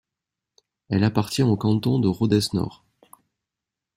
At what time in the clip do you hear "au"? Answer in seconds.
1.43-1.55